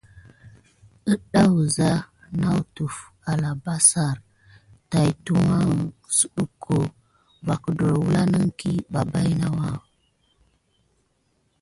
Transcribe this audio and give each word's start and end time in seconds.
Əɗa 1.13 1.41
wəza 1.55 1.89
naguluy 2.39 2.99
na 3.07 3.27
alabassare 3.31 4.21
tay 4.89 5.09
tuwa 5.25 5.57
suɗucko 6.17 6.75
va 7.45 7.55
kədawlanəŋ 7.63 8.45
ɓa 8.91 9.01
bayna. 9.11 9.47